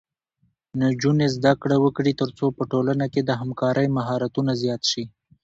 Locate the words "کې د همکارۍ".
3.13-3.87